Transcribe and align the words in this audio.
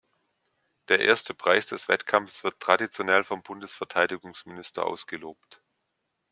Der 0.89 0.99
Erste 0.99 1.35
Preis 1.35 1.67
des 1.67 1.87
Wettkampfs 1.87 2.43
wird 2.43 2.59
traditionell 2.59 3.23
vom 3.23 3.43
Bundesverteidigungsminister 3.43 4.83
ausgelobt. 4.87 5.61